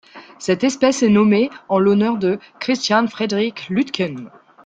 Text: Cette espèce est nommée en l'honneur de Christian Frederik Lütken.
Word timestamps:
Cette 0.39 0.63
espèce 0.63 1.03
est 1.03 1.09
nommée 1.09 1.51
en 1.69 1.77
l'honneur 1.77 2.17
de 2.17 2.39
Christian 2.59 3.05
Frederik 3.05 3.67
Lütken. 3.69 4.31